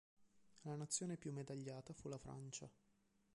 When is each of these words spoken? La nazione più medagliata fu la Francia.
La 0.61 0.73
nazione 0.75 1.15
più 1.15 1.31
medagliata 1.31 1.93
fu 1.93 2.09
la 2.09 2.17
Francia. 2.17 2.67